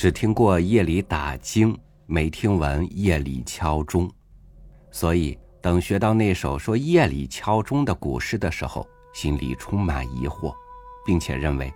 [0.00, 4.10] 只听过夜里打更，没听闻夜里敲钟，
[4.90, 10.54] 所以等学到那首说夜里敲钟的古诗的时候，心里充满疑惑，
[11.04, 11.70] 并且认为，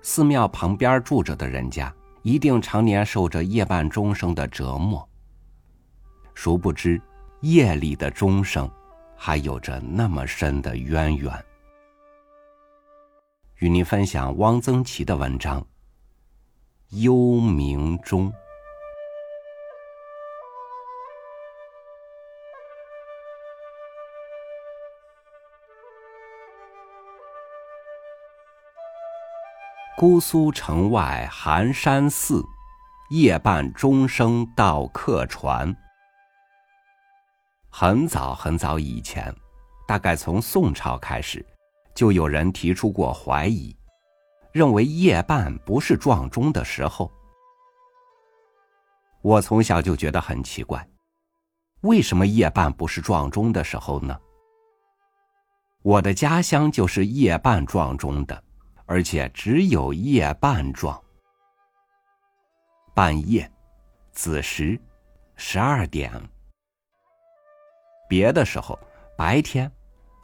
[0.00, 5.04] 寺庙旁边住着的人家一定常年受着夜半钟声的折磨。
[6.34, 7.02] 殊不知，
[7.40, 8.70] 夜里的钟声，
[9.16, 11.32] 还有着那么深的渊源。
[13.56, 15.66] 与您分享汪曾祺的文章。
[16.90, 18.32] 幽冥中，
[29.98, 32.40] 姑苏城外寒山寺，
[33.10, 35.76] 夜半钟声到客船。
[37.68, 39.34] 很早很早以前，
[39.88, 41.44] 大概从宋朝开始，
[41.96, 43.76] 就有人提出过怀疑。
[44.56, 47.12] 认为夜半不是撞钟的时候，
[49.20, 50.88] 我从小就觉得很奇怪，
[51.82, 54.18] 为什么夜半不是撞钟的时候呢？
[55.82, 58.42] 我的家乡就是夜半撞钟的，
[58.86, 60.98] 而且只有夜半撞。
[62.94, 63.52] 半夜，
[64.10, 64.80] 子时，
[65.34, 66.10] 十二点，
[68.08, 68.78] 别的时候
[69.18, 69.70] 白天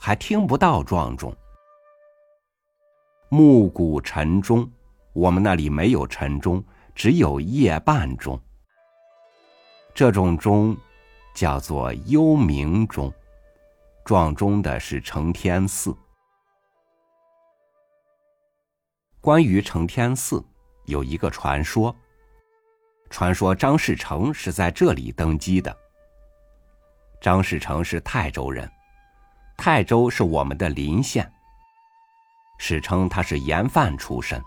[0.00, 1.36] 还听不到撞钟。
[3.34, 4.70] 暮鼓晨钟，
[5.14, 6.62] 我们那里没有晨钟，
[6.94, 8.39] 只有夜半钟。
[9.94, 10.77] 这种钟
[11.34, 13.11] 叫做幽冥钟，
[14.05, 15.97] 撞钟的是承天寺。
[19.19, 20.44] 关于承天寺，
[20.84, 21.96] 有一个传说，
[23.08, 25.74] 传说张士诚是在这里登基的。
[27.19, 28.70] 张士诚是泰州人，
[29.56, 31.33] 泰州是我们的邻县。
[32.64, 34.41] 史称他是盐贩出身。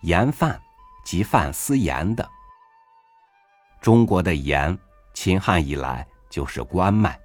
[0.00, 0.58] 盐贩，
[1.04, 2.26] 即贩私盐的。
[3.82, 4.76] 中国的盐，
[5.12, 7.20] 秦汉以来就是官卖。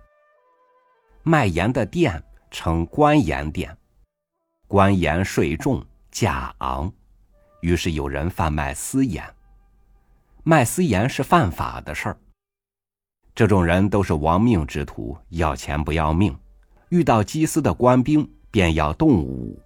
[1.23, 3.75] 卖盐的店称官盐店，
[4.67, 6.91] 官盐税重价昂，
[7.61, 9.23] 于是有人贩卖私盐。
[10.43, 12.17] 卖私盐是犯法的事儿。
[13.33, 16.37] 这种人都是亡命之徒，要钱不要命，
[16.89, 18.29] 遇到缉私的官兵。
[18.51, 19.61] 便要动武，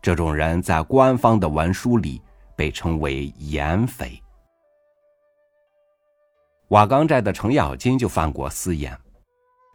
[0.00, 2.22] 这种人在官方的文书里
[2.54, 4.22] 被称为盐匪。
[6.68, 8.98] 瓦岗寨的程咬金就犯过私盐，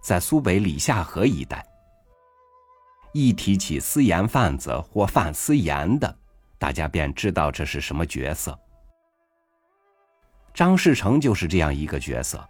[0.01, 1.65] 在苏北李下河一带。
[3.13, 6.17] 一提起私盐贩子或贩私盐的，
[6.57, 8.57] 大家便知道这是什么角色。
[10.53, 12.43] 张士诚就是这样一个角色。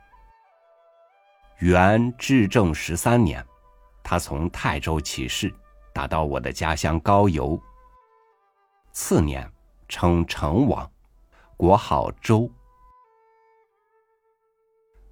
[1.59, 3.45] 元至正十三年。
[4.09, 5.53] 他从泰州起事，
[5.91, 7.62] 打到我的家乡高邮。
[8.94, 9.45] 次年
[9.90, 10.90] 称成王，
[11.57, 12.50] 国号周。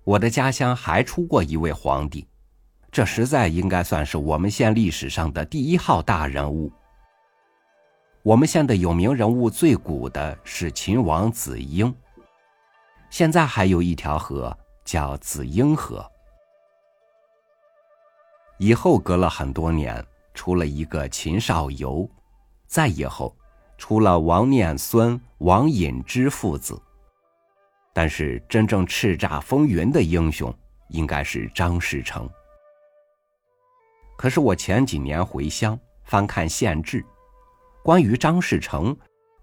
[0.06, 2.26] 我的家乡还出过一位皇帝，
[2.90, 6.72] 这实在应该算是我们县历史上的第一号大人物。
[8.24, 11.94] 我们县的有名人物最古的是秦王子婴，
[13.10, 16.10] 现在还有一条河叫子婴河。
[18.58, 22.10] 以后隔了很多年，出了一个秦少游，
[22.68, 23.36] 再以后，
[23.78, 26.82] 出了王念孙、王隐之父子。
[27.94, 30.54] 但是真正叱咤风云的英雄，
[30.90, 32.30] 应该是张士诚。
[34.18, 37.06] 可是我前几年回乡翻看县志，
[37.84, 38.96] 关于张士诚，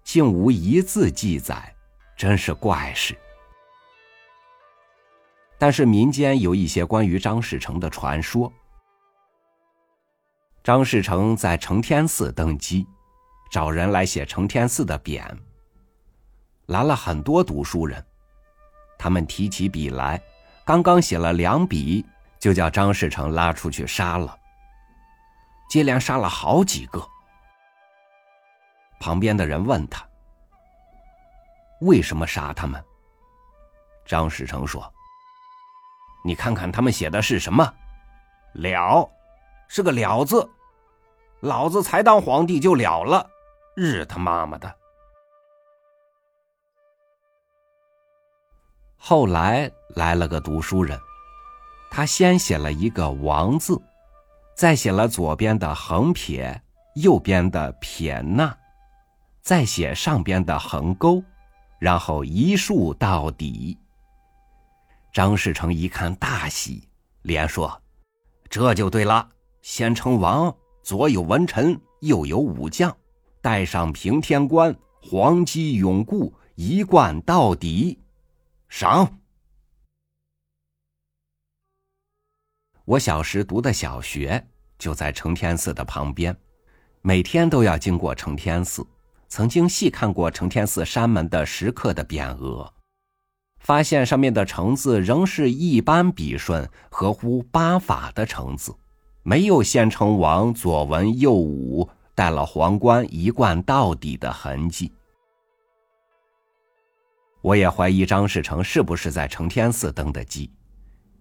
[0.03, 1.71] 竟无一字记载，
[2.17, 3.15] 真是怪事。
[5.59, 8.51] 但是民间有一些关于张士诚的传说。
[10.63, 12.87] 张士诚在承天寺登基，
[13.51, 15.21] 找人来写承天寺的匾。
[16.67, 18.01] 来了很多读书人，
[18.97, 20.21] 他们提起笔来，
[20.63, 22.05] 刚刚写了两笔，
[22.39, 24.39] 就叫张士诚拉出去杀了。
[25.69, 27.05] 接连杀了好几个。
[29.01, 30.07] 旁边的人问他
[31.81, 32.81] ：“为什么杀他们？”
[34.07, 34.89] 张士诚说
[36.23, 37.69] ：“你看看他们写的是什么？
[38.53, 39.09] 了。”
[39.75, 40.47] 是个了字，
[41.39, 43.27] 老子才当皇帝就了了，
[43.75, 44.71] 日他妈妈的！
[48.97, 50.95] 后来来了个读书人，
[51.89, 53.81] 他先写了一个王字，
[54.55, 56.61] 再写了左边的横撇，
[56.93, 58.55] 右边的撇捺，
[59.41, 61.23] 再写上边的横勾，
[61.79, 63.75] 然后一竖到底。
[65.11, 66.87] 张士诚一看大喜，
[67.23, 67.81] 连说
[68.51, 69.29] ：“这就对了。”
[69.63, 72.95] 先称王，左有文臣，右有武将，
[73.41, 77.97] 戴上平天冠，黄基永固，一贯到底。
[78.67, 79.19] 赏。
[82.83, 84.45] 我小时读的小学
[84.77, 86.37] 就在承天寺的旁边，
[87.01, 88.85] 每天都要经过承天寺。
[89.29, 92.73] 曾经细看过承天寺山门的石刻的匾额，
[93.61, 98.75] 发现上面的“承”字仍是一般笔顺、合乎八法的“承”字，
[99.23, 104.91] 没有先成王左文右武、戴了皇冠一贯到底的痕迹。
[107.41, 110.51] 我也怀疑张士诚是不是在承天寺登的基，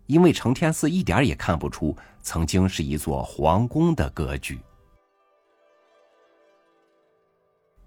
[0.06, 4.60] 因为承天寺一点也看不出曾经是一座皇宫的格局。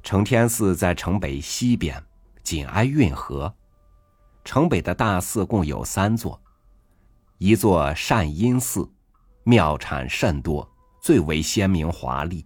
[0.02, 2.02] 承天寺在城北西边，
[2.44, 3.54] 紧挨运河。
[4.44, 6.40] 城北的大寺共有三座，
[7.40, 8.88] 一座善因寺，
[9.48, 10.68] 庙产甚多，
[11.00, 12.44] 最为鲜明华丽，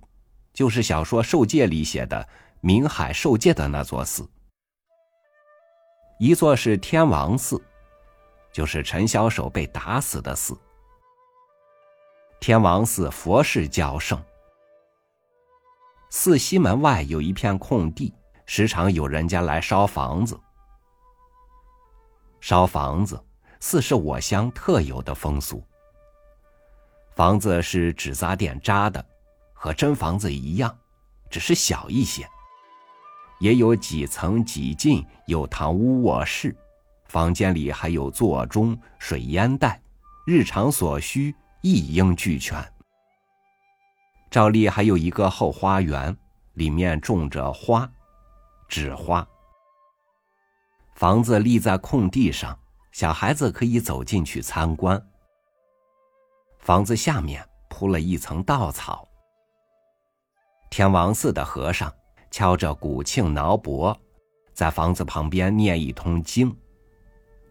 [0.51, 2.27] 就是小说《受戒》里写的
[2.59, 4.29] 明海受戒的那座寺。
[6.19, 7.63] 一座是天王寺，
[8.51, 10.59] 就是陈小手被打死的寺。
[12.41, 14.21] 天王寺佛事较盛，
[16.09, 18.13] 寺西门外有一片空地，
[18.45, 20.37] 时常有人家来烧房子。
[22.41, 23.17] 烧房子，
[23.61, 25.63] 似是我乡特有的风俗。
[27.19, 29.05] 房子是纸扎店扎的，
[29.51, 30.73] 和真房子一样，
[31.29, 32.25] 只是小一些。
[33.41, 36.55] 也有几层几进，有堂屋卧室，
[37.07, 39.81] 房间里还有座钟、水烟袋，
[40.25, 42.57] 日常所需一应俱全。
[44.31, 46.15] 照例还有一个后花园，
[46.53, 47.91] 里面种着花，
[48.69, 49.27] 纸花。
[50.95, 52.57] 房子立在空地上，
[52.93, 55.08] 小孩子可以走进去参观。
[56.59, 59.07] 房子下面铺了一层稻草。
[60.69, 61.91] 天王寺的和尚。
[62.31, 63.99] 敲着古磬挠脖，
[64.53, 66.55] 在房子旁边念一通经。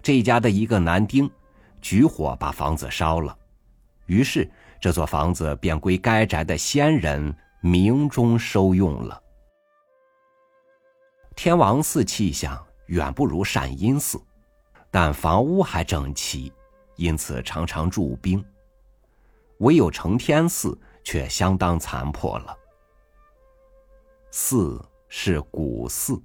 [0.01, 1.29] 这家的一个男丁
[1.81, 3.37] 举火把房子烧了，
[4.07, 4.49] 于是
[4.81, 9.21] 这座房子便归该宅的先人明中收用了。
[11.35, 14.17] 天王寺气象远不如善因寺，
[14.93, 16.53] 但房屋还整齐，
[16.95, 18.45] 因此常常驻兵。
[19.59, 22.57] 唯有承天寺却相当残破了。
[24.31, 26.21] 寺是古寺，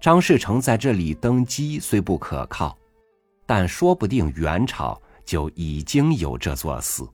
[0.00, 2.76] 张士诚在这里登基虽不可靠，
[3.46, 7.08] 但说不定元朝就已经有这座寺。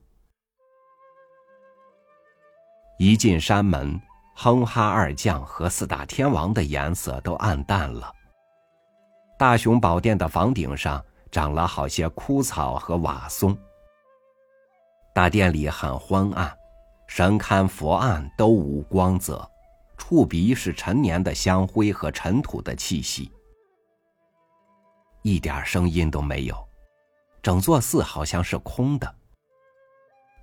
[2.97, 3.99] 一进山门，
[4.35, 8.11] 哼哈二将和四大天王的颜色都暗淡了。
[9.37, 13.57] 大雄宝殿的房顶上长了好些枯草和瓦松。
[15.13, 16.51] 大殿里很昏暗，
[17.07, 19.45] 神龛佛案都无光泽。
[19.97, 23.31] 触鼻是陈年的香灰和尘土的气息，
[25.21, 26.67] 一点声音都没有，
[27.41, 29.15] 整座寺好像是空的。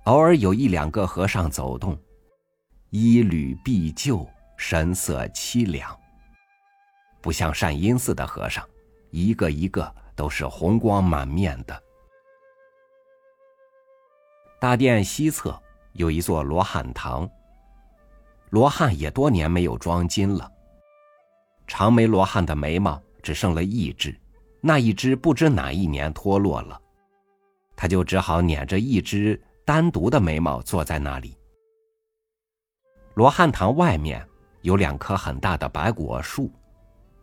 [0.05, 1.97] 偶尔有一两个和尚走动，
[2.89, 4.25] 衣履敝旧，
[4.55, 5.99] 神色凄凉。
[7.19, 8.65] 不像善因寺的和尚，
[9.11, 11.83] 一个一个都是红光满面的。
[14.59, 15.57] 大殿西侧
[15.93, 17.29] 有一座罗汉堂。
[18.49, 20.51] 罗汉也多年没有装金了。
[21.65, 24.13] 长眉罗汉的眉毛只剩了一只，
[24.59, 26.79] 那一只不知哪一年脱落了，
[27.75, 31.37] 他就只好捻着一只单独的眉毛坐在那里。
[33.13, 34.27] 罗汉堂外面
[34.61, 36.51] 有两棵很大的白果树，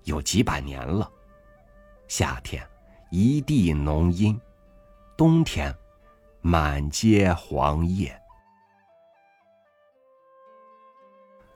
[0.04, 1.10] 有几百年了。
[2.08, 2.66] 夏天
[3.10, 4.40] 一地浓荫，
[5.16, 5.74] 冬天
[6.48, 8.16] 满街黄叶。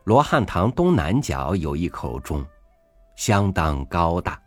[0.02, 2.44] 罗汉堂东南角有一口钟，
[3.14, 4.42] 相当高大，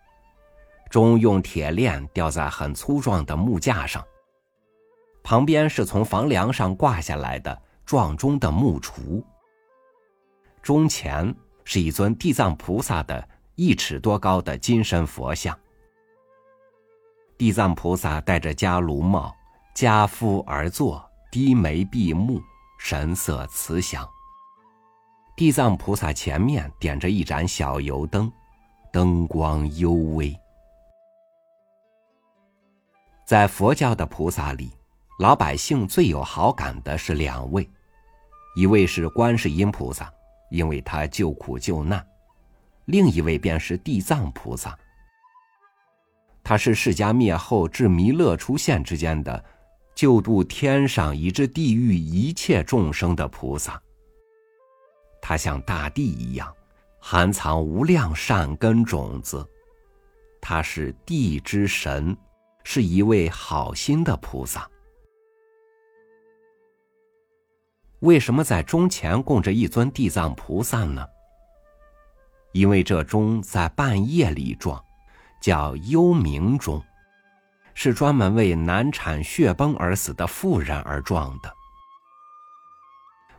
[0.90, 4.06] 钟用铁链吊在很粗壮的木架上。
[5.24, 9.24] 旁边是从房梁上挂下来的撞钟的木橱。
[10.62, 11.34] 钟前
[11.64, 15.58] 是一尊地藏菩萨的一尺多高的金身佛像。
[17.38, 19.34] 地藏菩萨戴着伽卢帽，
[19.74, 22.39] 家夫而坐，低眉闭目，
[22.77, 24.08] 神色慈祥。
[25.36, 28.32] 地藏菩萨前面点着一盏小油灯，
[28.92, 30.32] 灯光幽微。
[33.25, 34.72] 在佛教的菩萨里，
[35.18, 37.68] 老百姓最有好感的是两位，
[38.56, 40.13] 一位是观世音菩萨，
[40.51, 42.00] 因为他救苦救难；
[42.86, 44.77] 另一位便是地藏菩萨，
[46.44, 49.44] 他是释迦灭后至弥勒出现之间的，
[50.03, 53.81] 救度天上以至地狱一切众生的菩萨。
[55.22, 56.53] 他像大地一样，
[57.00, 59.48] 含藏无量善根种子。
[60.41, 62.17] 他是地之神，
[62.65, 64.69] 是一位好心的菩萨。
[68.01, 71.07] 为什么在钟前供着一尊地藏菩萨呢？
[72.51, 74.83] 因为这钟在半夜里撞，
[75.41, 76.83] 叫幽冥钟，
[77.74, 81.53] 是专门为难产血崩而死的妇人而撞的。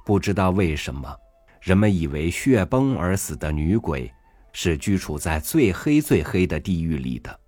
[0.05, 1.17] 不知道为什么，
[1.61, 4.13] 人们以为血崩而死的女鬼。
[4.57, 7.41] 是居处在最黑最黑的地狱里的，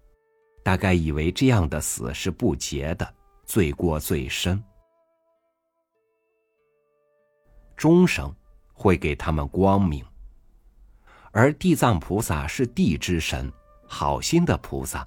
[0.64, 3.14] 大概以为这样的死是不洁的，
[3.44, 4.60] 罪过最深。
[7.76, 8.34] 终生
[8.72, 10.04] 会给他们光明。
[11.30, 13.52] 而地藏菩萨是地之神，
[13.86, 15.06] 好心的菩萨，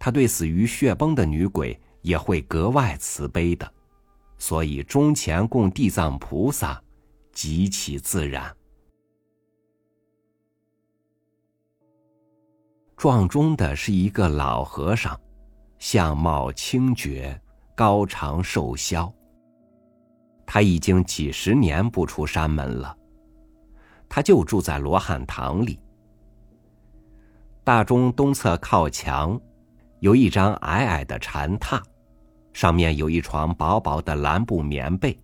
[0.00, 3.70] 他对死于血崩的女鬼也会格外慈悲的，
[4.38, 6.82] 所以钟前供地藏菩萨，
[7.32, 8.56] 极其自然。
[12.96, 15.20] 撞钟的是一个老和尚，
[15.78, 17.38] 相貌清绝，
[17.74, 19.12] 高长瘦削。
[20.46, 22.96] 他已经几十年不出山门了，
[24.08, 25.78] 他就住在罗汉堂里。
[27.62, 29.40] 大钟东侧靠墙，
[30.00, 31.80] 有一张矮矮的禅榻，
[32.52, 35.18] 上面有一床薄薄的蓝布棉被。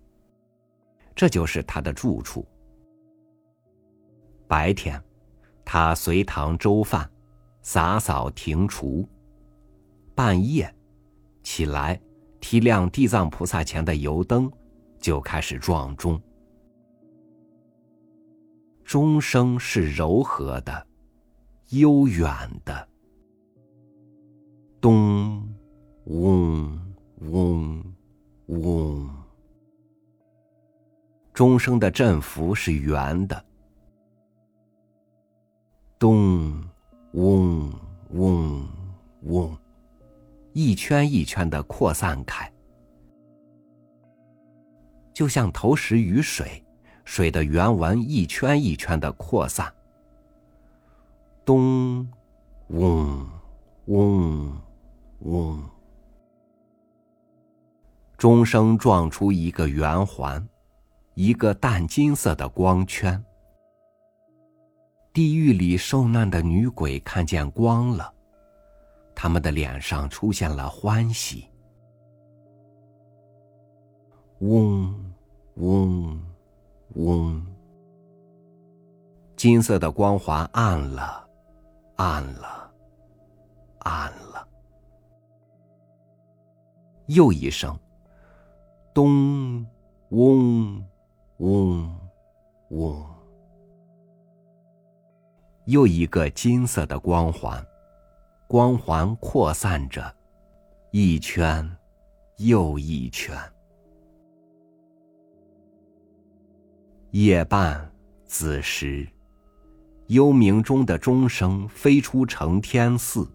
[1.15, 2.47] 这就是他的住处。
[4.47, 5.01] 白天，
[5.65, 7.09] 他随堂粥饭。
[7.63, 9.05] 洒扫庭除，
[10.15, 10.73] 半夜
[11.43, 11.99] 起来
[12.39, 14.49] 提亮地藏菩萨前的油灯，
[14.99, 16.17] 就开始撞钟。
[18.85, 20.87] 钟声是柔和的、
[21.71, 22.25] 悠远
[22.63, 22.87] 的，
[24.87, 25.43] 咚，
[26.05, 26.79] 嗡，
[27.19, 27.83] 嗡，
[28.45, 29.09] 嗡。
[31.33, 33.45] 钟声的振幅是圆的，
[35.99, 36.63] 咚。
[37.11, 37.69] 嗡
[38.11, 38.65] 嗡
[39.23, 39.57] 嗡，
[40.53, 42.49] 一圈一圈的扩散开，
[45.13, 46.63] 就像投石于水，
[47.03, 49.73] 水的原纹一圈一圈的扩散。
[51.43, 52.07] 咚，
[52.67, 53.27] 嗡，
[53.87, 54.61] 嗡，
[55.27, 55.61] 嗡，
[58.17, 60.47] 钟声撞出一个圆环，
[61.15, 63.21] 一个淡金色的光圈。
[65.11, 68.13] 地狱里受难的女鬼看见光了，
[69.13, 71.49] 他们的脸上出现了欢喜。
[74.39, 75.13] 嗡，
[75.55, 76.21] 嗡，
[76.93, 77.45] 嗡，
[79.35, 81.27] 金色的光环暗了，
[81.97, 82.71] 暗了，
[83.79, 84.26] 暗了。
[87.07, 87.77] 又一声，
[88.93, 89.65] 咚，
[90.09, 90.83] 嗡，
[91.37, 91.99] 嗡，
[92.69, 93.05] 嗡。
[95.65, 97.65] 又一个金色的光环，
[98.47, 100.15] 光环扩散着，
[100.91, 101.69] 一圈
[102.37, 103.37] 又一圈。
[107.11, 107.89] 夜半
[108.25, 109.07] 子时，
[110.07, 113.29] 幽冥中的钟声飞出承天寺，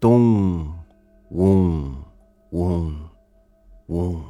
[0.00, 0.72] 咚，
[1.30, 1.94] 嗡，
[2.50, 3.08] 嗡，
[3.86, 4.24] 嗡。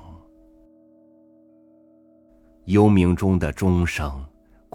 [2.64, 4.24] 幽冥中的钟声。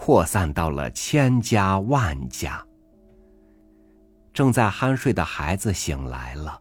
[0.02, 2.66] 扩散到了千家万家。
[4.32, 6.58] 正在酣睡的孩子醒来了，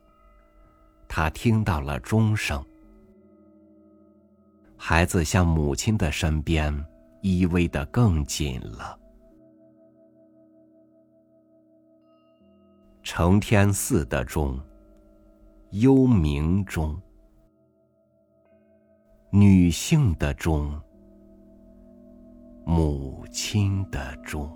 [1.06, 2.60] 他听到了钟声。
[4.76, 6.84] 孩子向母亲的身边
[7.22, 8.98] 依偎的更紧了。
[13.04, 14.60] 承天寺的钟，
[15.70, 16.98] 幽冥中，
[19.30, 20.80] 女性的钟。
[22.64, 24.50] 母亲的钟。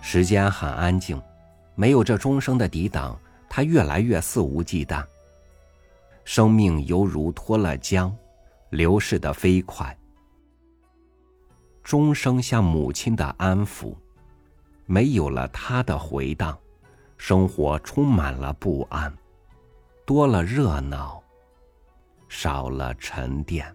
[0.00, 1.20] 时间很安静，
[1.74, 3.18] 没有这钟声的抵挡，
[3.54, 5.04] 他越来越肆无忌惮。
[6.24, 8.10] 生命犹如脱了缰，
[8.70, 9.94] 流逝的飞快。
[11.82, 13.94] 钟声像母亲的安抚，
[14.86, 16.58] 没有了他的回荡，
[17.18, 19.14] 生活充满了不安，
[20.06, 21.22] 多了热闹，
[22.30, 23.70] 少了沉淀。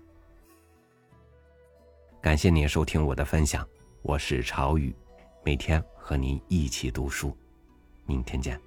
[2.19, 3.63] 感谢您收听我的分享，
[4.01, 4.96] 我是朝雨，
[5.43, 7.38] 每天和您一起读书，
[8.07, 8.60] 明天见。